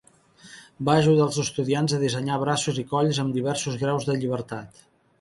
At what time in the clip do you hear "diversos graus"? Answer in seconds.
3.39-4.11